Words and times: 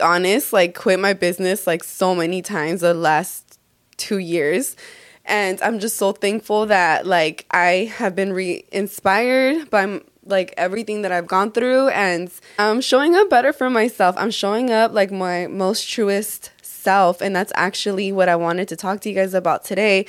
honest, 0.00 0.52
like 0.52 0.74
quit 0.74 0.98
my 1.00 1.12
business 1.12 1.66
like 1.66 1.84
so 1.84 2.14
many 2.14 2.42
times 2.42 2.80
the 2.80 2.94
last 2.94 3.58
two 3.96 4.18
years. 4.18 4.76
And 5.24 5.60
I'm 5.60 5.78
just 5.78 5.96
so 5.96 6.12
thankful 6.12 6.66
that 6.66 7.06
like 7.06 7.46
I 7.50 7.92
have 7.96 8.14
been 8.14 8.32
re 8.32 8.64
inspired 8.72 9.68
by 9.70 10.00
like 10.24 10.54
everything 10.56 11.02
that 11.02 11.12
I've 11.12 11.26
gone 11.26 11.52
through 11.52 11.88
and 11.88 12.30
I'm 12.58 12.80
showing 12.80 13.14
up 13.14 13.30
better 13.30 13.52
for 13.52 13.70
myself. 13.70 14.14
I'm 14.18 14.30
showing 14.30 14.70
up 14.70 14.92
like 14.92 15.10
my 15.10 15.46
most 15.46 15.88
truest 15.88 16.50
self. 16.62 17.20
And 17.20 17.34
that's 17.34 17.52
actually 17.54 18.12
what 18.12 18.28
I 18.28 18.36
wanted 18.36 18.68
to 18.68 18.76
talk 18.76 19.00
to 19.00 19.08
you 19.08 19.14
guys 19.14 19.34
about 19.34 19.64
today. 19.64 20.06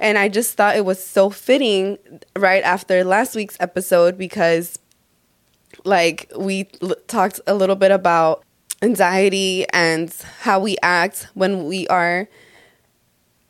And 0.00 0.16
I 0.16 0.28
just 0.28 0.54
thought 0.54 0.76
it 0.76 0.84
was 0.84 1.02
so 1.02 1.28
fitting 1.30 1.98
right 2.36 2.62
after 2.62 3.04
last 3.04 3.34
week's 3.34 3.56
episode 3.60 4.16
because 4.16 4.78
like 5.84 6.30
we 6.36 6.68
l- 6.82 6.94
talked 7.06 7.40
a 7.46 7.54
little 7.54 7.76
bit 7.76 7.90
about 7.90 8.44
anxiety 8.82 9.66
and 9.72 10.14
how 10.40 10.60
we 10.60 10.76
act 10.82 11.28
when 11.34 11.64
we 11.66 11.86
are 11.88 12.28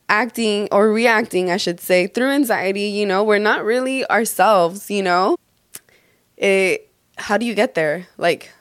acting 0.08 0.68
or 0.72 0.90
reacting, 0.90 1.50
I 1.50 1.58
should 1.58 1.80
say, 1.80 2.06
through 2.06 2.30
anxiety. 2.30 2.88
You 2.88 3.06
know, 3.06 3.22
we're 3.22 3.38
not 3.38 3.64
really 3.64 4.08
ourselves, 4.10 4.90
you 4.90 5.02
know? 5.02 5.36
It, 6.36 6.90
how 7.18 7.36
do 7.36 7.44
you 7.44 7.54
get 7.54 7.74
there? 7.74 8.06
Like, 8.16 8.52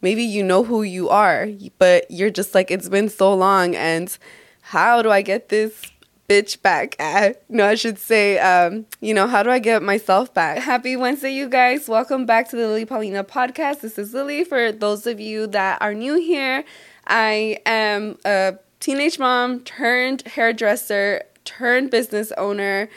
maybe 0.00 0.22
you 0.22 0.42
know 0.42 0.62
who 0.62 0.82
you 0.82 1.08
are, 1.08 1.48
but 1.78 2.08
you're 2.10 2.30
just 2.30 2.54
like, 2.54 2.70
it's 2.70 2.88
been 2.88 3.08
so 3.08 3.34
long, 3.34 3.74
and 3.74 4.16
how 4.60 5.02
do 5.02 5.10
I 5.10 5.22
get 5.22 5.48
this 5.48 5.82
bitch 6.28 6.60
back 6.60 6.94
at? 6.98 7.42
No, 7.48 7.66
I 7.66 7.74
should 7.74 7.98
say, 7.98 8.38
um, 8.38 8.84
you 9.00 9.14
know, 9.14 9.26
how 9.26 9.42
do 9.42 9.50
I 9.50 9.58
get 9.58 9.82
myself 9.82 10.32
back? 10.34 10.58
Happy 10.58 10.94
Wednesday, 10.94 11.30
you 11.30 11.48
guys. 11.48 11.88
Welcome 11.88 12.26
back 12.26 12.50
to 12.50 12.56
the 12.56 12.66
Lily 12.66 12.84
Paulina 12.84 13.24
podcast. 13.24 13.80
This 13.80 13.98
is 13.98 14.12
Lily. 14.12 14.44
For 14.44 14.70
those 14.70 15.06
of 15.06 15.18
you 15.18 15.46
that 15.48 15.80
are 15.80 15.94
new 15.94 16.16
here, 16.16 16.64
I 17.06 17.60
am 17.64 18.18
a 18.26 18.58
teenage 18.78 19.18
mom 19.18 19.60
turned 19.60 20.22
hairdresser, 20.26 21.22
turned 21.46 21.90
business 21.90 22.30
owner, 22.32 22.90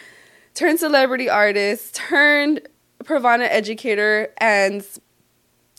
turned 0.54 0.80
celebrity 0.80 1.30
artist, 1.30 1.96
turned 1.96 2.68
Pravana 3.02 3.48
educator, 3.50 4.34
and 4.40 4.86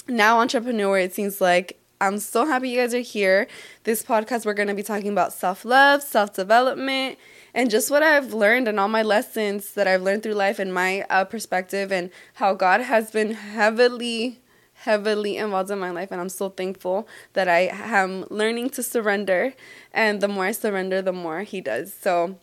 now 0.08 0.40
entrepreneur. 0.40 0.98
It 0.98 1.12
seems 1.12 1.38
like 1.38 1.78
I'm 2.00 2.18
so 2.18 2.46
happy 2.46 2.70
you 2.70 2.78
guys 2.78 2.94
are 2.94 2.98
here. 3.00 3.46
This 3.84 4.02
podcast, 4.02 4.46
we're 4.46 4.54
going 4.54 4.68
to 4.68 4.74
be 4.74 4.82
talking 4.82 5.12
about 5.12 5.34
self 5.34 5.66
love, 5.66 6.02
self 6.02 6.32
development, 6.32 7.18
and 7.54 7.70
just 7.70 7.90
what 7.90 8.02
I've 8.02 8.32
learned 8.32 8.68
and 8.68 8.80
all 8.80 8.88
my 8.88 9.02
lessons 9.02 9.74
that 9.74 9.86
I've 9.86 10.02
learned 10.02 10.22
through 10.22 10.34
life 10.34 10.58
and 10.58 10.72
my 10.72 11.02
uh, 11.10 11.24
perspective, 11.24 11.92
and 11.92 12.10
how 12.34 12.54
God 12.54 12.80
has 12.82 13.10
been 13.10 13.32
heavily, 13.34 14.40
heavily 14.74 15.36
involved 15.36 15.70
in 15.70 15.78
my 15.78 15.90
life. 15.90 16.10
And 16.10 16.20
I'm 16.20 16.28
so 16.28 16.48
thankful 16.48 17.06
that 17.34 17.48
I 17.48 17.70
am 17.72 18.24
learning 18.30 18.70
to 18.70 18.82
surrender. 18.82 19.54
And 19.92 20.20
the 20.20 20.28
more 20.28 20.46
I 20.46 20.52
surrender, 20.52 21.02
the 21.02 21.12
more 21.12 21.42
He 21.42 21.60
does. 21.60 21.92
So 21.92 22.38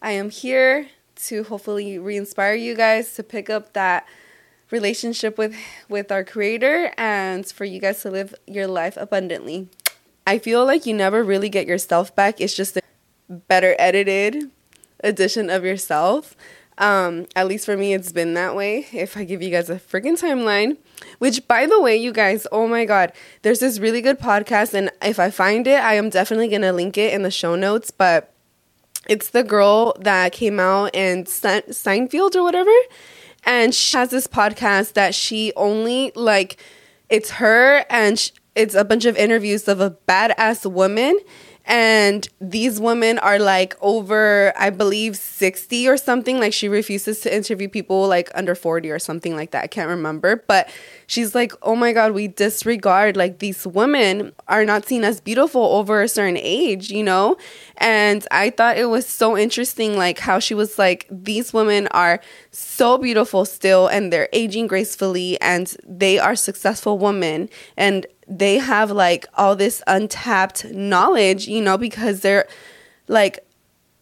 I 0.00 0.12
am 0.12 0.30
here 0.30 0.88
to 1.26 1.44
hopefully 1.44 1.98
re 1.98 2.16
inspire 2.16 2.54
you 2.54 2.74
guys 2.74 3.14
to 3.14 3.22
pick 3.22 3.50
up 3.50 3.72
that 3.74 4.06
relationship 4.70 5.36
with 5.36 5.54
with 5.88 6.10
our 6.10 6.24
creator 6.24 6.92
and 6.96 7.46
for 7.46 7.64
you 7.64 7.78
guys 7.78 8.00
to 8.02 8.10
live 8.10 8.34
your 8.46 8.66
life 8.66 8.96
abundantly. 8.96 9.68
I 10.26 10.38
feel 10.38 10.64
like 10.64 10.86
you 10.86 10.94
never 10.94 11.22
really 11.22 11.48
get 11.48 11.66
yourself 11.66 12.14
back. 12.14 12.40
It's 12.40 12.54
just 12.54 12.78
better 13.32 13.74
edited 13.78 14.50
edition 15.02 15.50
of 15.50 15.64
yourself. 15.64 16.36
Um, 16.78 17.26
at 17.36 17.46
least 17.46 17.66
for 17.66 17.76
me, 17.76 17.92
it's 17.92 18.12
been 18.12 18.34
that 18.34 18.56
way. 18.56 18.86
If 18.92 19.16
I 19.16 19.24
give 19.24 19.42
you 19.42 19.50
guys 19.50 19.68
a 19.68 19.76
freaking 19.76 20.20
timeline, 20.20 20.78
which 21.18 21.46
by 21.46 21.66
the 21.66 21.80
way, 21.80 21.96
you 21.96 22.12
guys, 22.12 22.46
oh 22.50 22.66
my 22.66 22.84
god, 22.84 23.12
there's 23.42 23.60
this 23.60 23.78
really 23.78 24.00
good 24.00 24.18
podcast, 24.18 24.74
and 24.74 24.90
if 25.02 25.18
I 25.18 25.30
find 25.30 25.66
it, 25.66 25.80
I 25.82 25.94
am 25.94 26.08
definitely 26.08 26.48
gonna 26.48 26.72
link 26.72 26.96
it 26.96 27.12
in 27.12 27.22
the 27.22 27.30
show 27.30 27.56
notes. 27.56 27.90
But 27.90 28.32
it's 29.08 29.30
the 29.30 29.44
girl 29.44 29.94
that 30.00 30.32
came 30.32 30.58
out 30.58 30.94
in 30.94 31.24
Seinfeld 31.24 32.34
or 32.36 32.42
whatever, 32.42 32.74
and 33.44 33.74
she 33.74 33.96
has 33.96 34.10
this 34.10 34.26
podcast 34.26 34.94
that 34.94 35.14
she 35.14 35.52
only 35.56 36.12
like 36.14 36.56
it's 37.10 37.32
her 37.32 37.84
and 37.90 38.32
it's 38.54 38.74
a 38.74 38.84
bunch 38.84 39.04
of 39.04 39.16
interviews 39.16 39.68
of 39.68 39.80
a 39.80 39.90
badass 40.08 40.70
woman 40.70 41.18
and 41.64 42.28
these 42.40 42.80
women 42.80 43.18
are 43.18 43.38
like 43.38 43.76
over 43.80 44.52
i 44.58 44.70
believe 44.70 45.16
60 45.16 45.88
or 45.88 45.96
something. 45.96 46.38
Like 46.38 46.52
she 46.52 46.68
refuses 46.68 47.20
to 47.20 47.34
interview 47.34 47.68
people 47.68 48.06
like 48.06 48.30
under 48.34 48.54
40 48.54 48.90
or 48.92 49.00
something 49.00 49.34
like 49.34 49.50
that. 49.50 49.64
I 49.64 49.66
can't 49.66 49.88
remember. 49.88 50.36
But 50.46 50.68
she's 51.08 51.34
like 51.34 51.52
oh 51.62 51.76
my 51.76 51.92
god 51.92 52.12
we 52.12 52.28
disregard 52.28 53.16
like 53.16 53.38
these 53.38 53.66
women 53.66 54.32
are 54.48 54.64
not 54.64 54.86
seen 54.86 55.04
as 55.04 55.20
beautiful 55.20 55.62
over 55.62 56.00
a 56.00 56.08
certain 56.08 56.38
age 56.38 56.90
you 56.90 57.02
know? 57.02 57.36
And 57.78 58.26
i 58.30 58.50
thought 58.50 58.78
it 58.78 58.86
was 58.86 59.06
so 59.06 59.36
interesting 59.36 59.96
like 59.98 60.18
how 60.20 60.38
she 60.38 60.54
was 60.54 60.78
like 60.78 61.06
these 61.10 61.52
women 61.52 61.88
are 61.88 62.20
so 62.50 62.96
beautiful 62.96 63.44
still 63.44 63.88
and 63.88 64.12
they're 64.12 64.28
aging 64.32 64.68
gracefully 64.68 65.38
and 65.40 65.76
they 65.86 66.18
are 66.18 66.36
successful 66.36 66.98
women 66.98 67.50
and 67.76 68.06
they 68.38 68.58
have 68.58 68.90
like 68.90 69.26
all 69.34 69.56
this 69.56 69.82
untapped 69.86 70.64
knowledge, 70.72 71.46
you 71.46 71.60
know, 71.60 71.76
because 71.76 72.20
they're 72.20 72.46
like 73.08 73.38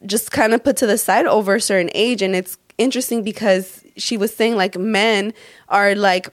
just 0.07 0.31
kind 0.31 0.55
of 0.55 0.63
put 0.63 0.77
to 0.79 0.87
the 0.87 0.99
side 0.99 1.27
over 1.27 1.57
a 1.57 1.61
certain 1.61 1.91
age. 1.95 2.23
And 2.23 2.35
it's 2.35 2.57
interesting 2.79 3.23
because 3.23 3.85
she 3.97 4.17
was 4.17 4.35
saying 4.35 4.57
like 4.57 4.79
men 4.79 5.35
are 5.69 5.95
like 5.95 6.29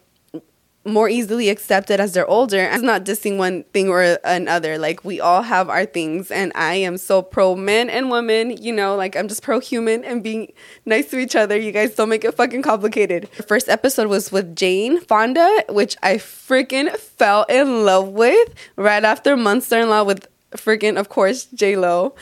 more 0.87 1.09
easily 1.09 1.49
accepted 1.49 1.99
as 1.99 2.13
they're 2.13 2.27
older. 2.27 2.59
It's 2.59 2.81
not 2.81 3.03
dissing 3.03 3.37
one 3.37 3.63
thing 3.73 3.89
or 3.89 4.17
another. 4.23 4.77
Like 4.77 5.03
we 5.03 5.19
all 5.19 5.41
have 5.41 5.69
our 5.69 5.85
things, 5.85 6.31
and 6.31 6.51
I 6.55 6.75
am 6.75 6.97
so 6.97 7.21
pro 7.21 7.55
men 7.55 7.89
and 7.89 8.09
women. 8.09 8.57
You 8.57 8.73
know, 8.73 8.95
like 8.95 9.15
I'm 9.15 9.27
just 9.27 9.43
pro 9.43 9.59
human 9.59 10.03
and 10.03 10.23
being 10.23 10.53
nice 10.85 11.09
to 11.11 11.19
each 11.19 11.35
other. 11.35 11.57
You 11.57 11.71
guys 11.71 11.95
don't 11.95 12.09
make 12.09 12.23
it 12.23 12.33
fucking 12.33 12.61
complicated. 12.61 13.29
The 13.37 13.43
first 13.43 13.69
episode 13.69 14.07
was 14.07 14.31
with 14.31 14.55
Jane 14.55 15.01
Fonda, 15.01 15.63
which 15.69 15.97
I 16.01 16.15
freaking 16.15 16.89
fell 16.95 17.45
in 17.49 17.85
love 17.85 18.09
with 18.09 18.53
right 18.75 19.03
after 19.03 19.35
Monster 19.37 19.81
in 19.81 19.89
Law 19.89 20.03
with 20.03 20.27
freaking, 20.51 20.97
of 20.97 21.09
course, 21.09 21.45
J 21.45 21.75
Lo, 21.75 22.15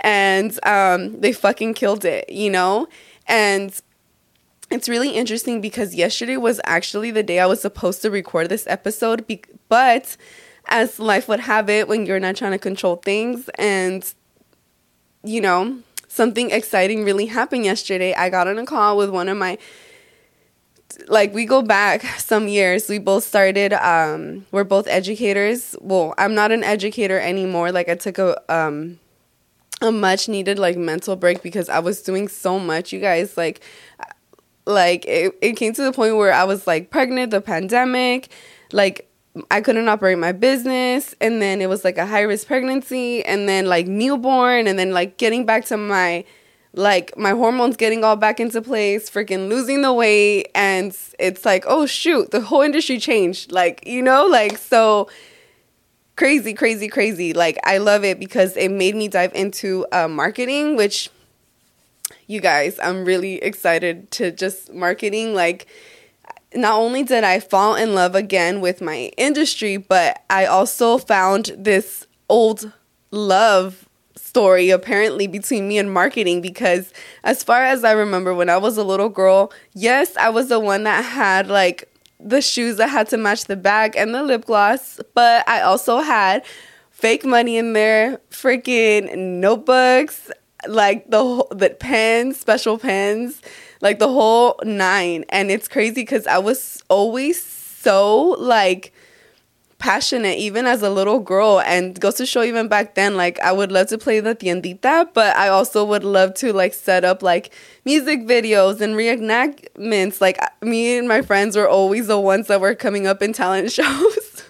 and 0.00 0.58
um, 0.66 1.20
they 1.20 1.32
fucking 1.32 1.74
killed 1.74 2.04
it. 2.04 2.28
You 2.28 2.50
know, 2.50 2.88
and 3.26 3.80
it's 4.70 4.88
really 4.88 5.10
interesting 5.10 5.60
because 5.60 5.94
yesterday 5.94 6.36
was 6.36 6.60
actually 6.64 7.10
the 7.10 7.22
day 7.22 7.40
I 7.40 7.46
was 7.46 7.60
supposed 7.60 8.02
to 8.02 8.10
record 8.10 8.48
this 8.48 8.66
episode, 8.66 9.26
be- 9.26 9.42
but 9.68 10.16
as 10.66 10.98
life 10.98 11.28
would 11.28 11.40
have 11.40 11.68
it, 11.68 11.88
when 11.88 12.06
you're 12.06 12.20
not 12.20 12.36
trying 12.36 12.52
to 12.52 12.58
control 12.58 12.96
things 12.96 13.48
and, 13.56 14.14
you 15.24 15.40
know, 15.40 15.78
something 16.08 16.50
exciting 16.50 17.04
really 17.04 17.26
happened 17.26 17.64
yesterday. 17.64 18.14
I 18.14 18.30
got 18.30 18.46
on 18.48 18.58
a 18.58 18.66
call 18.66 18.96
with 18.96 19.10
one 19.10 19.28
of 19.28 19.36
my 19.36 19.58
like 21.08 21.32
we 21.32 21.44
go 21.44 21.62
back 21.62 22.02
some 22.18 22.48
years. 22.48 22.88
We 22.88 22.98
both 22.98 23.24
started 23.24 23.72
um 23.74 24.46
we're 24.50 24.64
both 24.64 24.86
educators. 24.88 25.76
Well 25.80 26.14
i'm 26.18 26.34
not 26.34 26.52
an 26.52 26.64
educator 26.64 27.18
anymore. 27.18 27.72
Like 27.72 27.88
i 27.88 27.94
took 27.94 28.18
a 28.18 28.40
um 28.52 28.98
a 29.80 29.90
much 29.90 30.28
needed 30.28 30.58
like 30.58 30.76
mental 30.76 31.16
break 31.16 31.42
because 31.42 31.70
i 31.70 31.78
was 31.78 32.02
doing 32.02 32.28
so 32.28 32.58
much 32.58 32.92
you 32.92 33.00
guys. 33.00 33.36
Like 33.36 33.60
like 34.66 35.04
it, 35.06 35.36
it 35.40 35.52
came 35.56 35.72
to 35.74 35.82
the 35.82 35.92
point 35.92 36.16
where 36.16 36.32
I 36.32 36.44
was 36.44 36.66
like 36.66 36.90
pregnant, 36.90 37.30
the 37.30 37.40
pandemic, 37.40 38.30
like 38.72 39.10
I 39.50 39.60
couldn't 39.60 39.88
operate 39.88 40.18
my 40.18 40.32
business 40.32 41.14
and 41.20 41.40
then 41.40 41.60
it 41.60 41.68
was 41.68 41.84
like 41.84 41.98
a 41.98 42.06
high 42.06 42.22
risk 42.22 42.46
pregnancy 42.46 43.24
and 43.24 43.48
then 43.48 43.66
like 43.66 43.86
newborn 43.86 44.66
and 44.66 44.78
then 44.78 44.92
like 44.92 45.18
getting 45.18 45.46
back 45.46 45.64
to 45.66 45.76
my 45.76 46.24
like 46.72 47.16
my 47.16 47.30
hormones 47.30 47.76
getting 47.76 48.04
all 48.04 48.16
back 48.16 48.38
into 48.38 48.62
place, 48.62 49.10
freaking 49.10 49.48
losing 49.48 49.82
the 49.82 49.92
weight 49.92 50.48
and 50.54 50.96
it's 51.18 51.44
like, 51.44 51.64
oh 51.66 51.86
shoot, 51.86 52.30
the 52.30 52.40
whole 52.40 52.62
industry 52.62 52.98
changed. 52.98 53.52
Like, 53.52 53.86
you 53.86 54.02
know, 54.02 54.26
like 54.26 54.58
so 54.58 55.08
crazy, 56.16 56.52
crazy, 56.52 56.88
crazy. 56.88 57.32
Like 57.32 57.58
I 57.64 57.78
love 57.78 58.04
it 58.04 58.18
because 58.18 58.56
it 58.56 58.70
made 58.70 58.94
me 58.94 59.08
dive 59.08 59.32
into 59.34 59.86
uh, 59.92 60.08
marketing, 60.08 60.76
which 60.76 61.08
you 62.26 62.40
guys, 62.40 62.78
I'm 62.80 63.04
really 63.04 63.36
excited 63.36 64.10
to 64.12 64.30
just 64.30 64.72
marketing. 64.72 65.34
Like, 65.34 65.66
not 66.54 66.78
only 66.78 67.02
did 67.02 67.24
I 67.24 67.40
fall 67.40 67.74
in 67.74 67.94
love 67.94 68.14
again 68.14 68.60
with 68.60 68.80
my 68.80 69.10
industry, 69.16 69.76
but 69.76 70.22
I 70.30 70.46
also 70.46 70.98
found 70.98 71.52
this 71.56 72.06
old 72.28 72.72
love 73.10 73.88
story 74.16 74.70
apparently 74.70 75.26
between 75.26 75.66
me 75.66 75.76
and 75.78 75.92
marketing 75.92 76.40
because 76.40 76.92
as 77.24 77.42
far 77.42 77.64
as 77.64 77.82
I 77.82 77.92
remember 77.92 78.32
when 78.32 78.48
I 78.48 78.58
was 78.58 78.76
a 78.76 78.84
little 78.84 79.08
girl, 79.08 79.52
yes, 79.74 80.16
I 80.16 80.30
was 80.30 80.48
the 80.48 80.60
one 80.60 80.84
that 80.84 81.04
had 81.04 81.48
like 81.48 81.88
the 82.20 82.40
shoes 82.40 82.76
that 82.76 82.88
had 82.88 83.08
to 83.08 83.16
match 83.16 83.46
the 83.46 83.56
bag 83.56 83.96
and 83.96 84.14
the 84.14 84.22
lip 84.22 84.44
gloss, 84.44 85.00
but 85.14 85.48
I 85.48 85.62
also 85.62 85.98
had 85.98 86.44
fake 86.90 87.24
money 87.24 87.56
in 87.56 87.72
there, 87.72 88.18
freaking 88.30 89.16
notebooks 89.16 90.30
like 90.68 91.10
the 91.10 91.44
the 91.50 91.70
pens, 91.70 92.38
special 92.38 92.78
pens, 92.78 93.40
like 93.80 93.98
the 93.98 94.08
whole 94.08 94.58
nine. 94.64 95.24
And 95.28 95.50
it's 95.50 95.68
crazy 95.68 96.02
because 96.02 96.26
I 96.26 96.38
was 96.38 96.82
always 96.88 97.42
so 97.44 98.36
like 98.38 98.92
passionate 99.78 100.36
even 100.36 100.66
as 100.66 100.82
a 100.82 100.90
little 100.90 101.18
girl. 101.18 101.60
And 101.60 101.98
goes 101.98 102.14
to 102.16 102.26
show 102.26 102.42
even 102.42 102.68
back 102.68 102.94
then 102.94 103.16
like 103.16 103.40
I 103.40 103.52
would 103.52 103.72
love 103.72 103.88
to 103.88 103.98
play 103.98 104.20
the 104.20 104.34
tiendita 104.34 105.12
but 105.14 105.36
I 105.36 105.48
also 105.48 105.84
would 105.84 106.04
love 106.04 106.34
to 106.34 106.52
like 106.52 106.74
set 106.74 107.04
up 107.04 107.22
like 107.22 107.52
music 107.84 108.20
videos 108.20 108.80
and 108.80 108.94
reenactments. 108.94 110.20
Like 110.20 110.38
me 110.62 110.98
and 110.98 111.08
my 111.08 111.22
friends 111.22 111.56
were 111.56 111.68
always 111.68 112.06
the 112.06 112.20
ones 112.20 112.46
that 112.48 112.60
were 112.60 112.74
coming 112.74 113.06
up 113.06 113.22
in 113.22 113.32
talent 113.32 113.72
shows. 113.72 114.44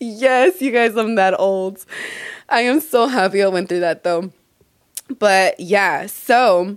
Yes 0.00 0.60
you 0.60 0.72
guys 0.72 0.96
I'm 0.96 1.14
that 1.16 1.38
old. 1.38 1.84
I 2.48 2.62
am 2.62 2.80
so 2.80 3.06
happy 3.06 3.42
I 3.42 3.48
went 3.48 3.68
through 3.68 3.80
that 3.80 4.02
though 4.02 4.32
but 5.18 5.58
yeah 5.60 6.06
so 6.06 6.76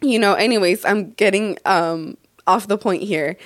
you 0.00 0.18
know 0.18 0.34
anyways 0.34 0.84
I'm 0.84 1.10
getting 1.12 1.58
um 1.64 2.16
off 2.46 2.68
the 2.68 2.78
point 2.78 3.02
here 3.02 3.36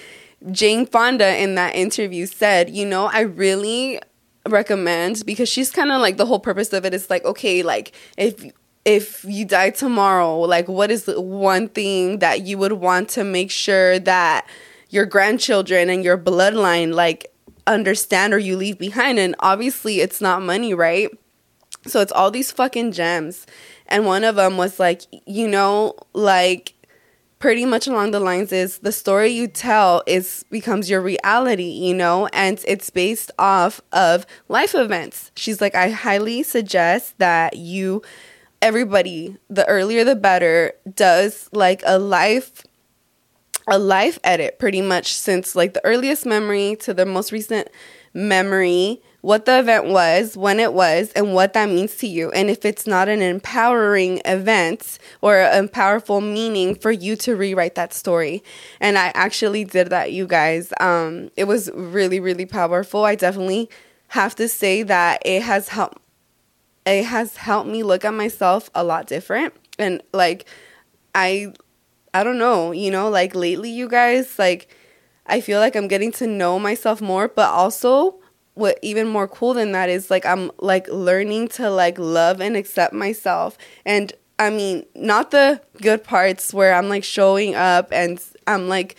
Jane 0.52 0.86
Fonda 0.86 1.36
in 1.36 1.56
that 1.56 1.74
interview 1.74 2.26
said, 2.26 2.70
you 2.70 2.86
know, 2.86 3.06
I 3.06 3.20
really 3.20 4.00
recommend 4.46 5.24
because 5.26 5.48
she's 5.48 5.70
kind 5.70 5.90
of 5.90 6.00
like 6.00 6.16
the 6.16 6.26
whole 6.26 6.38
purpose 6.38 6.72
of 6.72 6.84
it 6.84 6.94
is 6.94 7.10
like, 7.10 7.24
okay, 7.24 7.62
like 7.62 7.92
if 8.16 8.44
if 8.84 9.24
you 9.24 9.44
die 9.44 9.70
tomorrow, 9.70 10.38
like 10.38 10.68
what 10.68 10.90
is 10.90 11.10
one 11.16 11.68
thing 11.68 12.20
that 12.20 12.46
you 12.46 12.56
would 12.56 12.74
want 12.74 13.08
to 13.10 13.24
make 13.24 13.50
sure 13.50 13.98
that 13.98 14.48
your 14.90 15.04
grandchildren 15.04 15.90
and 15.90 16.04
your 16.04 16.16
bloodline 16.16 16.94
like 16.94 17.26
understand 17.66 18.32
or 18.32 18.38
you 18.38 18.56
leave 18.56 18.78
behind? 18.78 19.18
And 19.18 19.34
obviously 19.40 20.00
it's 20.00 20.20
not 20.20 20.40
money, 20.40 20.72
right? 20.72 21.10
So 21.86 22.00
it's 22.00 22.12
all 22.12 22.30
these 22.30 22.52
fucking 22.52 22.92
gems. 22.92 23.46
And 23.88 24.04
one 24.06 24.24
of 24.24 24.36
them 24.36 24.56
was 24.56 24.78
like, 24.78 25.02
you 25.26 25.48
know, 25.48 25.94
like 26.12 26.74
pretty 27.38 27.64
much 27.64 27.86
along 27.86 28.10
the 28.10 28.20
lines 28.20 28.52
is 28.52 28.78
the 28.78 28.92
story 28.92 29.28
you 29.28 29.46
tell 29.46 30.02
is 30.06 30.44
becomes 30.50 30.90
your 30.90 31.00
reality 31.00 31.70
you 31.70 31.94
know 31.94 32.26
and 32.32 32.64
it's 32.66 32.90
based 32.90 33.30
off 33.38 33.80
of 33.92 34.26
life 34.48 34.74
events. 34.74 35.30
She's 35.36 35.60
like 35.60 35.74
i 35.74 35.90
highly 35.90 36.42
suggest 36.42 37.16
that 37.18 37.56
you 37.56 38.02
everybody 38.60 39.36
the 39.48 39.64
earlier 39.68 40.02
the 40.04 40.16
better 40.16 40.72
does 40.96 41.48
like 41.52 41.82
a 41.86 41.98
life 41.98 42.64
a 43.68 43.78
life 43.78 44.18
edit 44.24 44.58
pretty 44.58 44.80
much 44.80 45.12
since 45.12 45.54
like 45.54 45.74
the 45.74 45.84
earliest 45.84 46.24
memory 46.26 46.76
to 46.80 46.94
the 46.94 47.06
most 47.06 47.32
recent 47.32 47.68
memory 48.14 49.00
what 49.20 49.46
the 49.46 49.58
event 49.58 49.86
was, 49.86 50.36
when 50.36 50.60
it 50.60 50.72
was, 50.72 51.12
and 51.12 51.34
what 51.34 51.52
that 51.52 51.68
means 51.68 51.96
to 51.96 52.06
you. 52.06 52.30
And 52.30 52.48
if 52.48 52.64
it's 52.64 52.86
not 52.86 53.08
an 53.08 53.20
empowering 53.20 54.20
event 54.24 54.98
or 55.20 55.40
a 55.40 55.66
powerful 55.66 56.20
meaning 56.20 56.74
for 56.74 56.92
you 56.92 57.16
to 57.16 57.34
rewrite 57.34 57.74
that 57.74 57.92
story. 57.92 58.44
And 58.80 58.96
I 58.96 59.10
actually 59.14 59.64
did 59.64 59.90
that, 59.90 60.12
you 60.12 60.26
guys. 60.26 60.72
Um, 60.80 61.30
it 61.36 61.44
was 61.44 61.70
really, 61.74 62.20
really 62.20 62.46
powerful. 62.46 63.04
I 63.04 63.16
definitely 63.16 63.68
have 64.08 64.34
to 64.36 64.48
say 64.48 64.82
that 64.84 65.20
it 65.24 65.42
has 65.42 65.68
helped 65.68 65.98
it 66.86 67.04
has 67.04 67.36
helped 67.36 67.68
me 67.68 67.82
look 67.82 68.04
at 68.04 68.14
myself 68.14 68.70
a 68.74 68.82
lot 68.82 69.06
different. 69.06 69.54
And 69.78 70.02
like 70.12 70.46
I 71.14 71.52
I 72.14 72.24
don't 72.24 72.38
know, 72.38 72.72
you 72.72 72.90
know, 72.90 73.10
like 73.10 73.34
lately 73.34 73.70
you 73.70 73.88
guys, 73.88 74.38
like 74.38 74.74
I 75.26 75.40
feel 75.40 75.60
like 75.60 75.76
I'm 75.76 75.88
getting 75.88 76.12
to 76.12 76.26
know 76.26 76.58
myself 76.58 77.00
more, 77.00 77.28
but 77.28 77.50
also 77.50 78.20
what 78.58 78.78
even 78.82 79.06
more 79.08 79.28
cool 79.28 79.54
than 79.54 79.72
that 79.72 79.88
is 79.88 80.10
like 80.10 80.26
I'm 80.26 80.50
like 80.58 80.88
learning 80.88 81.48
to 81.48 81.70
like 81.70 81.98
love 81.98 82.40
and 82.40 82.56
accept 82.56 82.92
myself. 82.92 83.56
And 83.86 84.12
I 84.38 84.50
mean, 84.50 84.84
not 84.94 85.30
the 85.30 85.60
good 85.80 86.04
parts 86.04 86.52
where 86.52 86.74
I'm 86.74 86.88
like 86.88 87.04
showing 87.04 87.54
up 87.54 87.88
and 87.92 88.20
I'm 88.46 88.68
like 88.68 88.96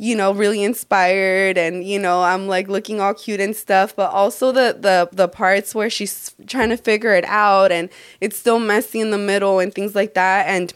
you 0.00 0.14
know 0.14 0.32
really 0.32 0.62
inspired 0.62 1.58
and 1.58 1.84
you 1.84 1.98
know 1.98 2.22
I'm 2.22 2.46
like 2.46 2.68
looking 2.68 3.00
all 3.00 3.14
cute 3.14 3.40
and 3.40 3.56
stuff 3.56 3.96
but 3.96 4.12
also 4.12 4.52
the 4.52 4.76
the 4.78 5.08
the 5.10 5.26
parts 5.26 5.74
where 5.74 5.90
she's 5.90 6.36
trying 6.46 6.68
to 6.68 6.76
figure 6.76 7.14
it 7.14 7.24
out 7.24 7.72
and 7.72 7.88
it's 8.20 8.36
still 8.36 8.60
messy 8.60 9.00
in 9.00 9.10
the 9.10 9.18
middle 9.18 9.58
and 9.58 9.74
things 9.74 9.96
like 9.96 10.14
that 10.14 10.46
and 10.46 10.72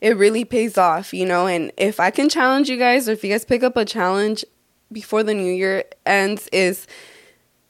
it 0.00 0.16
really 0.16 0.44
pays 0.44 0.78
off, 0.78 1.12
you 1.12 1.26
know. 1.26 1.46
And 1.46 1.72
if 1.76 1.98
I 2.00 2.10
can 2.10 2.28
challenge 2.28 2.68
you 2.68 2.76
guys, 2.76 3.08
or 3.08 3.12
if 3.12 3.24
you 3.24 3.30
guys 3.30 3.44
pick 3.44 3.62
up 3.62 3.76
a 3.76 3.84
challenge 3.84 4.44
before 4.90 5.22
the 5.22 5.34
new 5.34 5.52
year 5.52 5.84
ends 6.06 6.48
is 6.52 6.86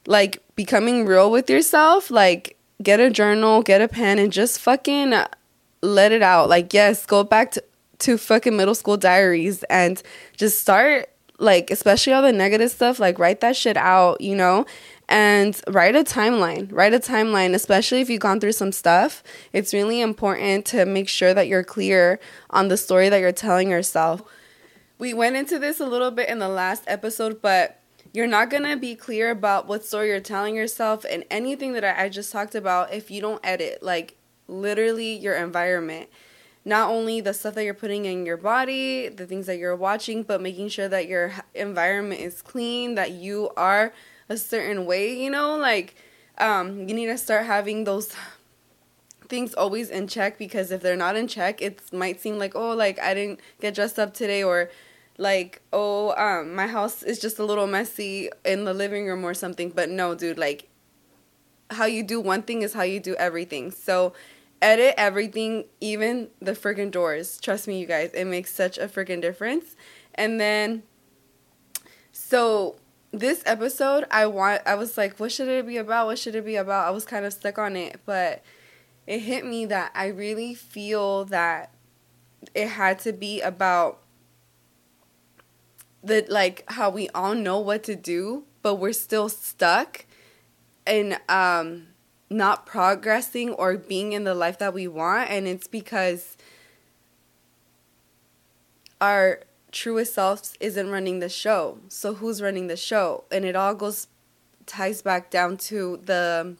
like 0.06 0.42
becoming 0.56 1.06
real 1.06 1.30
with 1.30 1.48
yourself. 1.48 2.10
Like, 2.10 2.56
get 2.82 3.00
a 3.00 3.10
journal, 3.10 3.62
get 3.62 3.80
a 3.80 3.88
pen, 3.88 4.18
and 4.18 4.32
just 4.32 4.60
fucking 4.60 5.14
let 5.82 6.12
it 6.12 6.22
out. 6.22 6.48
Like, 6.48 6.72
yes, 6.72 7.06
go 7.06 7.24
back 7.24 7.52
to, 7.52 7.64
to 8.00 8.18
fucking 8.18 8.56
middle 8.56 8.74
school 8.74 8.96
diaries 8.96 9.62
and 9.64 10.02
just 10.36 10.60
start, 10.60 11.08
like, 11.38 11.70
especially 11.70 12.12
all 12.12 12.22
the 12.22 12.32
negative 12.32 12.70
stuff, 12.70 12.98
like, 12.98 13.18
write 13.18 13.40
that 13.40 13.56
shit 13.56 13.76
out, 13.76 14.20
you 14.20 14.34
know? 14.34 14.66
And 15.10 15.58
write 15.68 15.96
a 15.96 16.04
timeline. 16.04 16.70
Write 16.70 16.92
a 16.92 16.98
timeline, 16.98 17.54
especially 17.54 18.00
if 18.00 18.10
you've 18.10 18.20
gone 18.20 18.40
through 18.40 18.52
some 18.52 18.72
stuff. 18.72 19.22
It's 19.54 19.72
really 19.72 20.02
important 20.02 20.66
to 20.66 20.84
make 20.84 21.08
sure 21.08 21.32
that 21.32 21.48
you're 21.48 21.64
clear 21.64 22.20
on 22.50 22.68
the 22.68 22.76
story 22.76 23.08
that 23.08 23.18
you're 23.18 23.32
telling 23.32 23.70
yourself 23.70 24.22
we 24.98 25.14
went 25.14 25.36
into 25.36 25.58
this 25.58 25.80
a 25.80 25.86
little 25.86 26.10
bit 26.10 26.28
in 26.28 26.38
the 26.38 26.48
last 26.48 26.84
episode, 26.86 27.40
but 27.40 27.80
you're 28.12 28.26
not 28.26 28.50
gonna 28.50 28.76
be 28.76 28.94
clear 28.94 29.30
about 29.30 29.66
what 29.66 29.84
story 29.84 30.08
you're 30.08 30.20
telling 30.20 30.54
yourself 30.54 31.04
and 31.08 31.24
anything 31.30 31.72
that 31.74 31.84
I, 31.84 32.04
I 32.04 32.08
just 32.08 32.32
talked 32.32 32.54
about 32.54 32.92
if 32.92 33.10
you 33.10 33.20
don't 33.20 33.40
edit, 33.44 33.82
like 33.82 34.16
literally 34.48 35.14
your 35.14 35.34
environment. 35.34 36.08
Not 36.64 36.90
only 36.90 37.20
the 37.20 37.32
stuff 37.32 37.54
that 37.54 37.64
you're 37.64 37.74
putting 37.74 38.04
in 38.04 38.26
your 38.26 38.36
body, 38.36 39.08
the 39.08 39.26
things 39.26 39.46
that 39.46 39.58
you're 39.58 39.76
watching, 39.76 40.22
but 40.22 40.42
making 40.42 40.68
sure 40.68 40.88
that 40.88 41.06
your 41.06 41.32
environment 41.54 42.20
is 42.20 42.42
clean, 42.42 42.94
that 42.96 43.12
you 43.12 43.50
are 43.56 43.92
a 44.28 44.36
certain 44.36 44.84
way, 44.84 45.16
you 45.16 45.30
know, 45.30 45.56
like 45.56 45.94
um, 46.38 46.88
you 46.88 46.94
need 46.94 47.06
to 47.06 47.16
start 47.16 47.46
having 47.46 47.84
those 47.84 48.14
things 49.28 49.54
always 49.54 49.90
in 49.90 50.08
check 50.08 50.38
because 50.38 50.70
if 50.70 50.82
they're 50.82 50.96
not 50.96 51.16
in 51.16 51.28
check, 51.28 51.62
it 51.62 51.80
might 51.92 52.20
seem 52.20 52.38
like, 52.38 52.54
oh, 52.54 52.74
like 52.74 52.98
I 52.98 53.14
didn't 53.14 53.40
get 53.60 53.74
dressed 53.74 53.98
up 53.98 54.14
today 54.14 54.42
or 54.42 54.70
like 55.18 55.60
oh 55.72 56.14
um 56.16 56.54
my 56.54 56.66
house 56.66 57.02
is 57.02 57.18
just 57.18 57.38
a 57.38 57.44
little 57.44 57.66
messy 57.66 58.30
in 58.44 58.64
the 58.64 58.72
living 58.72 59.06
room 59.06 59.24
or 59.24 59.34
something 59.34 59.68
but 59.70 59.90
no 59.90 60.14
dude 60.14 60.38
like 60.38 60.68
how 61.70 61.84
you 61.84 62.02
do 62.02 62.20
one 62.20 62.42
thing 62.42 62.62
is 62.62 62.72
how 62.72 62.82
you 62.82 63.00
do 63.00 63.14
everything. 63.16 63.70
So 63.70 64.12
edit 64.60 64.94
everything 64.96 65.64
even 65.80 66.28
the 66.40 66.52
freaking 66.52 66.90
doors. 66.90 67.38
Trust 67.40 67.68
me 67.68 67.80
you 67.80 67.86
guys 67.86 68.10
it 68.14 68.24
makes 68.24 68.52
such 68.52 68.78
a 68.78 68.88
freaking 68.88 69.20
difference. 69.20 69.76
And 70.14 70.40
then 70.40 70.82
so 72.12 72.76
this 73.10 73.42
episode 73.46 74.04
i 74.10 74.26
want 74.26 74.60
i 74.66 74.74
was 74.74 74.98
like 74.98 75.18
what 75.18 75.32
should 75.32 75.48
it 75.48 75.66
be 75.66 75.76
about? 75.76 76.06
What 76.06 76.18
should 76.18 76.34
it 76.34 76.44
be 76.44 76.56
about? 76.56 76.86
I 76.86 76.90
was 76.90 77.04
kind 77.04 77.24
of 77.24 77.32
stuck 77.32 77.58
on 77.58 77.76
it 77.76 78.00
but 78.04 78.42
it 79.06 79.20
hit 79.20 79.46
me 79.46 79.64
that 79.66 79.90
i 79.94 80.08
really 80.08 80.54
feel 80.54 81.24
that 81.26 81.72
it 82.54 82.68
had 82.68 82.98
to 83.00 83.12
be 83.12 83.40
about 83.40 84.02
that 86.08 86.30
like 86.30 86.64
how 86.72 86.90
we 86.90 87.08
all 87.10 87.34
know 87.34 87.58
what 87.58 87.82
to 87.84 87.96
do, 87.96 88.44
but 88.62 88.76
we're 88.76 88.92
still 88.92 89.28
stuck 89.28 90.06
in 90.86 91.16
um 91.28 91.88
not 92.30 92.66
progressing 92.66 93.50
or 93.50 93.76
being 93.76 94.12
in 94.12 94.24
the 94.24 94.34
life 94.34 94.58
that 94.58 94.74
we 94.74 94.86
want 94.86 95.30
and 95.30 95.48
it's 95.48 95.66
because 95.66 96.36
our 99.00 99.40
truest 99.70 100.14
selves 100.14 100.54
isn't 100.60 100.90
running 100.90 101.20
the 101.20 101.28
show. 101.28 101.78
So 101.88 102.14
who's 102.14 102.42
running 102.42 102.66
the 102.66 102.76
show? 102.76 103.24
And 103.30 103.44
it 103.44 103.56
all 103.56 103.74
goes 103.74 104.08
ties 104.66 105.00
back 105.02 105.30
down 105.30 105.56
to 105.56 106.00
the 106.04 106.56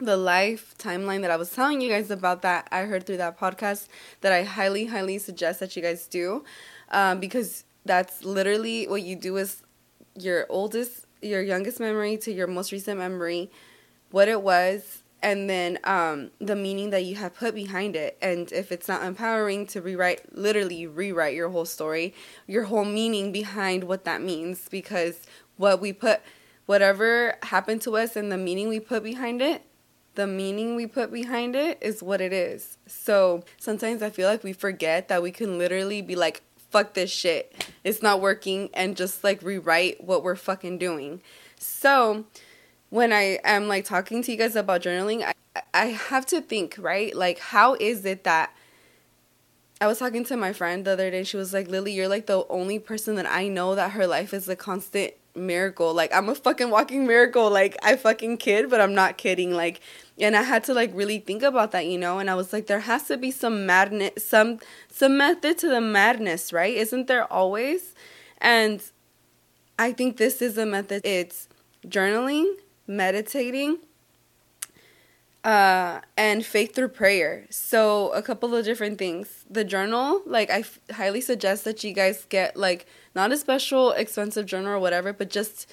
the 0.00 0.16
life 0.16 0.74
timeline 0.78 1.22
that 1.22 1.30
I 1.30 1.36
was 1.36 1.50
telling 1.50 1.80
you 1.80 1.88
guys 1.88 2.10
about 2.10 2.42
that 2.42 2.68
I 2.70 2.82
heard 2.82 3.04
through 3.04 3.16
that 3.16 3.38
podcast 3.38 3.88
that 4.20 4.32
I 4.32 4.44
highly 4.44 4.86
highly 4.86 5.18
suggest 5.18 5.58
that 5.60 5.74
you 5.74 5.82
guys 5.82 6.06
do 6.06 6.44
um, 6.90 7.18
because 7.18 7.64
that's 7.84 8.24
literally 8.24 8.86
what 8.86 9.02
you 9.02 9.16
do 9.16 9.36
is 9.36 9.62
your 10.18 10.46
oldest 10.48 11.06
your 11.22 11.42
youngest 11.42 11.80
memory 11.80 12.16
to 12.16 12.32
your 12.32 12.46
most 12.46 12.72
recent 12.72 12.98
memory 12.98 13.50
what 14.10 14.28
it 14.28 14.42
was 14.42 15.02
and 15.22 15.50
then 15.50 15.78
um, 15.84 16.30
the 16.38 16.54
meaning 16.54 16.90
that 16.90 17.04
you 17.04 17.16
have 17.16 17.34
put 17.34 17.54
behind 17.54 17.96
it. 17.96 18.16
And 18.22 18.50
if 18.52 18.70
it's 18.70 18.86
not 18.86 19.02
empowering 19.02 19.66
to 19.68 19.80
rewrite 19.80 20.36
literally 20.36 20.86
rewrite 20.86 21.34
your 21.34 21.48
whole 21.48 21.64
story 21.64 22.14
your 22.46 22.64
whole 22.64 22.84
meaning 22.84 23.32
behind 23.32 23.84
what 23.84 24.04
that 24.04 24.22
means. 24.22 24.68
Because 24.68 25.20
what 25.56 25.80
we 25.80 25.92
put 25.92 26.20
whatever 26.66 27.36
happened 27.42 27.82
to 27.82 27.96
us 27.96 28.14
and 28.14 28.30
the 28.30 28.38
meaning 28.38 28.68
we 28.68 28.78
put 28.80 29.02
behind 29.02 29.42
it 29.42 29.62
the 30.14 30.26
meaning 30.26 30.74
we 30.74 30.84
put 30.84 31.12
behind 31.12 31.54
it 31.54 31.78
is 31.80 32.02
what 32.02 32.20
it 32.20 32.32
is. 32.32 32.76
So 32.86 33.44
sometimes 33.56 34.02
i 34.02 34.10
feel 34.10 34.28
like 34.28 34.44
we 34.44 34.52
forget 34.52 35.08
that 35.08 35.22
we 35.22 35.30
can 35.30 35.58
literally 35.58 36.02
be 36.02 36.16
like 36.16 36.42
fuck 36.70 36.94
this 36.94 37.10
shit. 37.10 37.68
It's 37.84 38.02
not 38.02 38.20
working 38.20 38.70
and 38.74 38.96
just 38.96 39.24
like 39.24 39.42
rewrite 39.42 40.02
what 40.04 40.22
we're 40.22 40.36
fucking 40.36 40.78
doing. 40.78 41.22
So 41.58 42.24
when 42.90 43.12
I 43.12 43.38
am 43.44 43.68
like 43.68 43.84
talking 43.84 44.22
to 44.22 44.32
you 44.32 44.38
guys 44.38 44.56
about 44.56 44.82
journaling, 44.82 45.22
I, 45.22 45.62
I 45.74 45.86
have 45.86 46.26
to 46.26 46.40
think, 46.40 46.76
right? 46.78 47.14
Like, 47.14 47.38
how 47.38 47.74
is 47.74 48.04
it 48.04 48.24
that 48.24 48.54
I 49.80 49.86
was 49.86 50.00
talking 50.00 50.24
to 50.24 50.36
my 50.36 50.52
friend 50.52 50.84
the 50.84 50.92
other 50.92 51.10
day. 51.10 51.22
She 51.22 51.36
was 51.36 51.52
like, 51.52 51.68
Lily, 51.68 51.92
you're 51.92 52.08
like 52.08 52.26
the 52.26 52.44
only 52.48 52.80
person 52.80 53.14
that 53.14 53.30
I 53.30 53.46
know 53.46 53.76
that 53.76 53.92
her 53.92 54.08
life 54.08 54.34
is 54.34 54.48
a 54.48 54.56
constant 54.56 55.12
miracle. 55.38 55.94
Like 55.94 56.14
I'm 56.14 56.28
a 56.28 56.34
fucking 56.34 56.70
walking 56.70 57.06
miracle. 57.06 57.50
Like 57.50 57.76
I 57.82 57.96
fucking 57.96 58.38
kid, 58.38 58.70
but 58.70 58.80
I'm 58.80 58.94
not 58.94 59.18
kidding. 59.18 59.52
Like 59.52 59.80
and 60.20 60.36
I 60.36 60.42
had 60.42 60.64
to 60.64 60.74
like 60.74 60.90
really 60.94 61.18
think 61.18 61.42
about 61.42 61.72
that, 61.72 61.86
you 61.86 61.98
know, 61.98 62.18
and 62.18 62.28
I 62.28 62.34
was 62.34 62.52
like 62.52 62.66
there 62.66 62.80
has 62.80 63.06
to 63.08 63.16
be 63.16 63.30
some 63.30 63.66
madness 63.66 64.24
some 64.24 64.58
some 64.90 65.16
method 65.16 65.58
to 65.58 65.68
the 65.68 65.80
madness, 65.80 66.52
right? 66.52 66.74
Isn't 66.74 67.06
there 67.06 67.30
always? 67.32 67.94
And 68.38 68.82
I 69.78 69.92
think 69.92 70.16
this 70.16 70.42
is 70.42 70.58
a 70.58 70.66
method. 70.66 71.02
It's 71.04 71.48
journaling, 71.86 72.52
meditating, 72.86 73.78
uh, 75.48 76.02
and 76.18 76.44
faith 76.44 76.74
through 76.74 76.88
prayer. 76.88 77.46
So, 77.48 78.10
a 78.10 78.20
couple 78.20 78.54
of 78.54 78.66
different 78.66 78.98
things. 78.98 79.46
The 79.48 79.64
journal, 79.64 80.20
like, 80.26 80.50
I 80.50 80.58
f- 80.58 80.78
highly 80.90 81.22
suggest 81.22 81.64
that 81.64 81.82
you 81.82 81.94
guys 81.94 82.26
get, 82.28 82.54
like, 82.54 82.84
not 83.14 83.32
a 83.32 83.38
special 83.38 83.92
expensive 83.92 84.44
journal 84.44 84.72
or 84.72 84.78
whatever, 84.78 85.14
but 85.14 85.30
just 85.30 85.66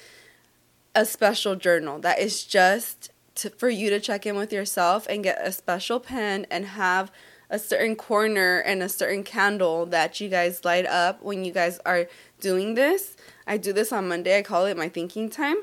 a 0.94 1.04
special 1.04 1.56
journal 1.56 1.98
that 1.98 2.18
is 2.18 2.44
just 2.44 3.10
to, 3.34 3.50
for 3.50 3.68
you 3.68 3.90
to 3.90 4.00
check 4.00 4.24
in 4.24 4.34
with 4.34 4.50
yourself 4.50 5.06
and 5.10 5.22
get 5.22 5.46
a 5.46 5.52
special 5.52 6.00
pen 6.00 6.46
and 6.50 6.64
have 6.64 7.12
a 7.50 7.58
certain 7.58 7.96
corner 7.96 8.60
and 8.60 8.82
a 8.82 8.88
certain 8.88 9.22
candle 9.24 9.84
that 9.84 10.18
you 10.22 10.30
guys 10.30 10.64
light 10.64 10.86
up 10.86 11.22
when 11.22 11.44
you 11.44 11.52
guys 11.52 11.78
are 11.84 12.06
doing 12.40 12.76
this. 12.76 13.14
I 13.46 13.58
do 13.58 13.74
this 13.74 13.92
on 13.92 14.08
Monday. 14.08 14.38
I 14.38 14.42
call 14.42 14.64
it 14.64 14.78
my 14.78 14.88
thinking 14.88 15.28
time 15.28 15.58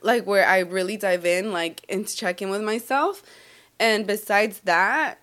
like 0.00 0.26
where 0.26 0.46
I 0.46 0.60
really 0.60 0.96
dive 0.96 1.26
in, 1.26 1.52
like 1.52 1.84
into 1.88 2.16
checking 2.16 2.50
with 2.50 2.62
myself. 2.62 3.22
And 3.78 4.06
besides 4.06 4.60
that, 4.60 5.18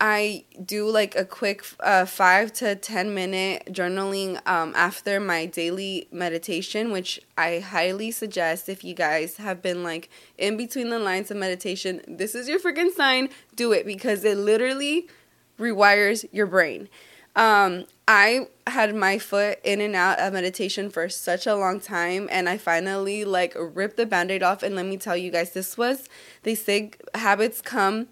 I 0.00 0.44
do 0.64 0.88
like 0.88 1.14
a 1.14 1.26
quick 1.26 1.62
uh, 1.80 2.06
five 2.06 2.54
to 2.54 2.74
10 2.74 3.12
minute 3.14 3.64
journaling 3.70 4.40
um, 4.48 4.72
after 4.74 5.20
my 5.20 5.44
daily 5.44 6.08
meditation, 6.10 6.90
which 6.90 7.20
I 7.36 7.58
highly 7.58 8.10
suggest 8.10 8.70
if 8.70 8.82
you 8.82 8.94
guys 8.94 9.36
have 9.36 9.60
been 9.60 9.82
like 9.82 10.08
in 10.38 10.56
between 10.56 10.88
the 10.88 10.98
lines 10.98 11.30
of 11.30 11.36
meditation. 11.36 12.00
This 12.08 12.34
is 12.34 12.48
your 12.48 12.58
freaking 12.58 12.90
sign. 12.92 13.28
Do 13.54 13.72
it 13.72 13.84
because 13.84 14.24
it 14.24 14.38
literally 14.38 15.06
rewires 15.58 16.26
your 16.32 16.46
brain. 16.46 16.88
Um, 17.36 17.84
I 18.12 18.48
had 18.66 18.92
my 18.96 19.20
foot 19.20 19.60
in 19.62 19.80
and 19.80 19.94
out 19.94 20.18
of 20.18 20.32
meditation 20.32 20.90
for 20.90 21.08
such 21.08 21.46
a 21.46 21.54
long 21.54 21.78
time 21.78 22.28
and 22.32 22.48
I 22.48 22.58
finally 22.58 23.24
like 23.24 23.54
ripped 23.56 23.96
the 23.96 24.04
band-aid 24.04 24.42
off 24.42 24.64
and 24.64 24.74
let 24.74 24.86
me 24.86 24.96
tell 24.96 25.16
you 25.16 25.30
guys 25.30 25.52
this 25.52 25.78
was 25.78 26.08
they 26.42 26.56
say 26.56 26.90
habits 27.14 27.62
come 27.62 28.08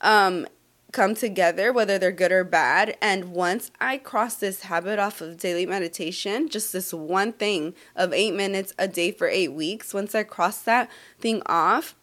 um 0.00 0.46
come 0.90 1.14
together 1.14 1.70
whether 1.70 1.98
they're 1.98 2.12
good 2.12 2.32
or 2.32 2.44
bad 2.44 2.96
and 3.02 3.32
once 3.32 3.70
I 3.78 3.98
crossed 3.98 4.40
this 4.40 4.62
habit 4.62 4.98
off 4.98 5.20
of 5.20 5.36
daily 5.36 5.66
meditation 5.66 6.48
just 6.48 6.72
this 6.72 6.94
one 6.94 7.34
thing 7.34 7.74
of 7.94 8.14
8 8.14 8.30
minutes 8.30 8.72
a 8.78 8.88
day 8.88 9.12
for 9.12 9.28
8 9.28 9.48
weeks 9.48 9.92
once 9.92 10.14
I 10.14 10.22
crossed 10.22 10.64
that 10.64 10.90
thing 11.20 11.42
off 11.44 11.94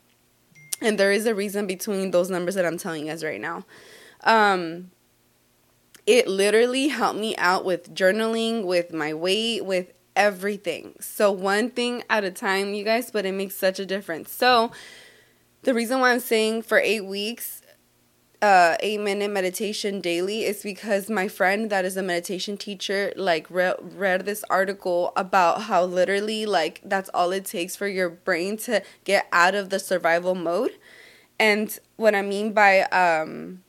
and 0.82 1.00
there 1.00 1.12
is 1.12 1.25
a 1.25 1.34
reason 1.34 1.65
between 1.65 2.12
those 2.12 2.29
numbers 2.29 2.53
that 2.53 2.65
I'm 2.68 2.77
telling 2.77 3.08
you 3.08 3.12
guys 3.12 3.24
right 3.24 3.41
now. 3.41 3.65
Um 4.24 4.91
it 6.10 6.28
literally 6.28 6.88
helped 6.88 7.20
me 7.20 7.36
out 7.38 7.63
with 7.63 7.94
journaling, 7.94 8.66
with 8.66 8.92
my 8.92 9.13
weight, 9.13 9.63
with 9.63 9.94
everything. 10.16 10.96
So, 11.00 11.32
one 11.32 11.70
thing 11.70 12.04
at 12.10 12.24
a 12.24 12.32
time, 12.32 12.74
you 12.74 12.84
guys, 12.84 13.12
but 13.12 13.28
it 13.28 13.32
makes 13.32 13.56
such 13.56 13.78
a 13.78 13.86
difference. 13.86 14.32
So, 14.32 14.72
the 15.62 15.75
reason 15.75 16.00
why 16.00 16.12
I'm 16.12 16.20
saying 16.20 16.63
for 16.63 16.80
eight 16.80 17.06
weeks, 17.06 17.62
uh, 18.42 18.75
eight 18.80 19.00
minute 19.00 19.30
meditation 19.30 20.01
daily 20.01 20.46
is 20.46 20.63
because 20.63 21.12
my 21.12 21.28
friend 21.28 21.70
that 21.70 21.86
is 21.86 21.96
a 21.96 22.01
meditation 22.01 22.58
teacher 22.58 23.13
like 23.16 23.46
re- 23.51 23.75
read 23.80 24.25
this 24.25 24.44
article 24.50 25.13
about 25.16 25.63
how 25.63 25.84
literally 25.84 26.48
like 26.48 26.82
that's 26.84 27.10
all 27.13 27.32
it 27.32 27.46
takes 27.46 27.75
for 27.75 27.88
your 27.88 28.10
brain 28.10 28.58
to 28.58 28.82
get 29.04 29.28
out 29.32 29.54
of 29.54 29.70
the 29.70 29.78
survival 29.78 30.36
mode 30.36 30.72
and 31.38 31.80
what 31.98 32.16
i 32.16 32.22
mean 32.22 32.54
by 32.54 32.84
um, 32.84 33.62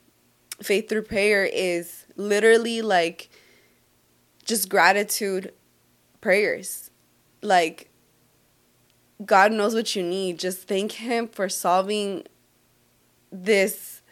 faith 0.63 0.89
through 0.89 1.03
prayer 1.03 1.45
is 1.45 2.07
literally 2.17 2.83
like 2.83 3.31
just 4.45 4.69
gratitude 4.69 5.53
prayers. 6.21 6.91
Like 7.43 7.91
God 9.25 9.53
knows 9.53 9.75
what 9.75 9.95
you 9.95 10.03
need. 10.03 10.39
Just 10.39 10.67
thank 10.67 10.93
him 10.93 11.29
for 11.29 11.49
solving 11.49 12.25
this 13.31 14.03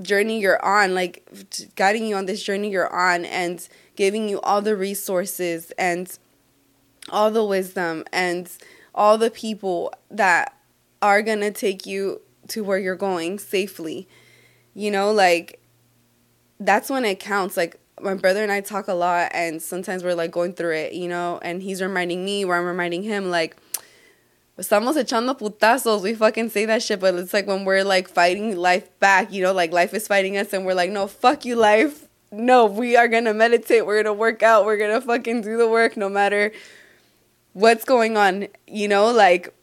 journey 0.00 0.40
you're 0.40 0.64
on, 0.64 0.94
like 0.94 1.28
guiding 1.76 2.06
you 2.06 2.16
on 2.16 2.26
this 2.26 2.42
journey 2.42 2.70
you're 2.70 2.92
on 2.92 3.24
and 3.24 3.68
giving 3.96 4.28
you 4.28 4.40
all 4.40 4.62
the 4.62 4.76
resources 4.76 5.72
and 5.78 6.18
all 7.10 7.30
the 7.30 7.44
wisdom 7.44 8.04
and 8.12 8.50
all 8.94 9.18
the 9.18 9.30
people 9.30 9.92
that 10.10 10.56
are 11.00 11.22
going 11.22 11.40
to 11.40 11.50
take 11.50 11.86
you 11.86 12.20
to 12.48 12.62
where 12.62 12.78
you're 12.78 12.94
going 12.96 13.38
safely. 13.38 14.08
You 14.74 14.90
know, 14.90 15.12
like 15.12 15.60
that's 16.60 16.88
when 16.90 17.04
it 17.04 17.20
counts. 17.20 17.56
Like 17.56 17.78
my 18.00 18.14
brother 18.14 18.42
and 18.42 18.50
I 18.50 18.60
talk 18.60 18.88
a 18.88 18.94
lot, 18.94 19.30
and 19.34 19.60
sometimes 19.60 20.02
we're 20.02 20.14
like 20.14 20.30
going 20.30 20.54
through 20.54 20.74
it, 20.74 20.92
you 20.92 21.08
know, 21.08 21.38
and 21.42 21.62
he's 21.62 21.82
reminding 21.82 22.24
me, 22.24 22.44
where 22.44 22.58
I'm 22.58 22.64
reminding 22.66 23.02
him, 23.02 23.30
like, 23.30 23.56
estamos 24.58 24.96
echando 24.96 25.38
putazos. 25.38 26.02
We 26.02 26.14
fucking 26.14 26.50
say 26.50 26.64
that 26.66 26.82
shit, 26.82 27.00
but 27.00 27.14
it's 27.14 27.32
like 27.32 27.46
when 27.46 27.64
we're 27.64 27.84
like 27.84 28.08
fighting 28.08 28.56
life 28.56 28.88
back, 28.98 29.32
you 29.32 29.42
know, 29.42 29.52
like 29.52 29.72
life 29.72 29.94
is 29.94 30.08
fighting 30.08 30.36
us, 30.36 30.52
and 30.52 30.64
we're 30.64 30.74
like, 30.74 30.90
no, 30.90 31.06
fuck 31.06 31.44
you, 31.44 31.56
life. 31.56 32.08
No, 32.30 32.64
we 32.64 32.96
are 32.96 33.08
gonna 33.08 33.34
meditate. 33.34 33.84
We're 33.84 34.02
gonna 34.02 34.14
work 34.14 34.42
out. 34.42 34.64
We're 34.64 34.78
gonna 34.78 35.02
fucking 35.02 35.42
do 35.42 35.58
the 35.58 35.68
work 35.68 35.96
no 35.96 36.08
matter 36.08 36.50
what's 37.52 37.84
going 37.84 38.16
on, 38.16 38.48
you 38.66 38.88
know, 38.88 39.10
like 39.10 39.54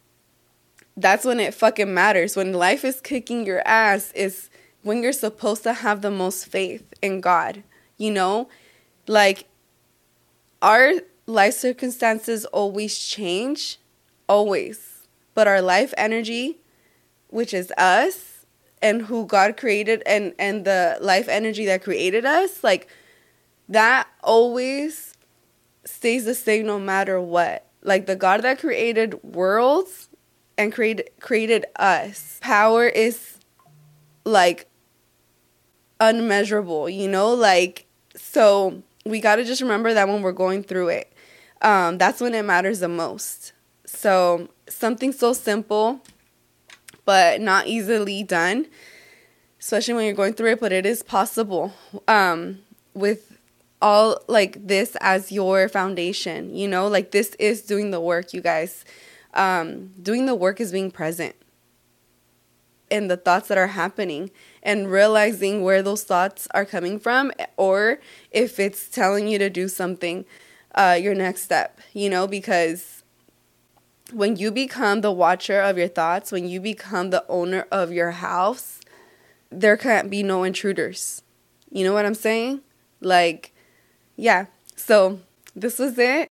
that's 0.96 1.26
when 1.26 1.40
it 1.40 1.54
fucking 1.54 1.92
matters. 1.92 2.36
When 2.36 2.54
life 2.54 2.86
is 2.86 3.02
kicking 3.02 3.46
your 3.46 3.68
ass, 3.68 4.12
is 4.12 4.50
when 4.84 5.04
you're 5.04 5.12
supposed 5.12 5.64
to 5.64 5.74
have 5.74 6.02
the 6.02 6.12
most 6.12 6.48
faith 6.48 6.94
in 7.02 7.22
God, 7.22 7.64
you 7.98 8.12
know? 8.12 8.50
Like, 9.08 9.46
our 10.62 10.94
life 11.26 11.54
circumstances 11.54 12.46
always 12.46 12.98
change, 12.98 13.80
always. 14.28 15.08
But 15.34 15.48
our 15.48 15.62
life 15.62 15.94
energy, 15.98 16.60
which 17.28 17.54
is 17.54 17.72
us 17.78 18.46
and 18.82 19.04
who 19.04 19.26
God 19.26 19.58
created 19.58 20.04
and, 20.06 20.34
and 20.40 20.66
the 20.66 20.98
life 21.02 21.28
energy 21.28 21.66
that 21.66 21.84
created 21.84 22.26
us, 22.26 22.64
like, 22.64 22.88
that 23.68 24.08
always 24.24 25.14
stays 25.86 26.26
the 26.26 26.36
same 26.36 26.66
no 26.66 26.80
matter 26.80 27.22
what. 27.22 27.66
Like, 27.84 28.06
the 28.06 28.16
God 28.16 28.42
that 28.42 28.60
created 28.60 29.22
worlds 29.24 30.10
and 30.58 30.74
created 30.74 31.10
created 31.20 31.66
us. 31.78 32.38
Power 32.42 32.86
is 32.88 33.38
like 34.26 34.69
unmeasurable, 36.00 36.90
you 36.90 37.08
know? 37.08 37.34
Like, 37.34 37.86
so 38.16 38.82
we 39.06 39.20
got 39.20 39.38
to 39.38 39.44
just 39.44 39.62
remember 39.62 39.94
that 39.94 40.08
when 40.08 40.22
we're 40.22 40.32
going 40.32 40.64
through 40.64 40.90
it, 40.90 41.14
um, 41.62 41.98
that's 41.98 42.22
when 42.22 42.34
it 42.34 42.44
matters 42.44 42.80
the 42.80 42.88
most. 42.88 43.54
So, 43.86 44.50
something 44.68 45.12
so 45.12 45.34
simple, 45.34 46.02
but 47.06 47.42
not 47.42 47.68
easily 47.68 48.24
done, 48.24 48.68
especially 49.60 49.96
when 49.96 50.06
you're 50.06 50.14
going 50.14 50.34
through 50.34 50.52
it, 50.52 50.60
but 50.60 50.72
it 50.72 50.86
is 50.86 51.04
possible 51.04 51.74
um, 52.08 52.60
with 52.94 53.38
all 53.82 54.22
like 54.28 54.68
this 54.68 54.96
as 55.02 55.32
your 55.32 55.68
foundation, 55.68 56.56
you 56.56 56.68
know? 56.68 56.88
Like, 56.88 57.12
this 57.12 57.36
is 57.40 57.62
doing 57.62 57.92
the 57.92 58.00
work, 58.00 58.34
you 58.34 58.42
guys. 58.42 58.86
Um, 59.34 59.92
doing 60.02 60.26
the 60.26 60.36
work 60.36 60.60
is 60.60 60.72
being 60.72 60.92
present 60.92 61.36
in 62.90 63.08
the 63.08 63.18
thoughts 63.18 63.48
that 63.48 63.58
are 63.58 63.68
happening 63.68 64.32
and 64.64 64.92
realizing 64.92 65.64
where 65.64 65.82
those 65.82 66.04
thoughts 66.04 66.48
are 66.54 66.66
coming 66.66 67.00
from 67.00 67.32
or 67.58 68.00
if 68.32 68.60
it's 68.60 68.88
telling 68.90 69.28
you 69.28 69.38
to 69.38 69.50
do 69.50 69.68
something 69.68 70.26
uh, 70.76 70.98
your 71.00 71.16
next 71.16 71.42
step 71.42 71.80
you 71.94 72.10
know 72.10 72.28
because 72.28 73.04
when 74.12 74.36
you 74.36 74.52
become 74.52 75.02
the 75.02 75.12
watcher 75.12 75.62
of 75.62 75.78
your 75.78 75.88
thoughts 75.88 76.32
when 76.32 76.48
you 76.48 76.60
become 76.60 77.10
the 77.10 77.26
owner 77.28 77.66
of 77.72 77.92
your 77.92 78.12
house 78.12 78.80
there 79.52 79.78
can't 79.78 80.10
be 80.10 80.24
no 80.24 80.44
intruders. 80.44 81.22
You 81.72 81.84
know 81.84 81.94
what 81.94 82.06
i'm 82.06 82.16
saying? 82.16 82.62
Like 83.02 83.54
yeah. 84.16 84.46
So 84.76 85.20
this 85.56 85.80
was 85.80 85.98
it 85.98 86.28